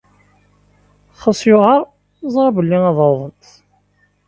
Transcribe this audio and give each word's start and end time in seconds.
Ɣas 1.19 1.41
yuɛeṛ, 1.49 1.81
neẓṛa 2.23 2.51
belli 2.55 2.77
ad 2.89 2.97
awḍent. 3.03 3.45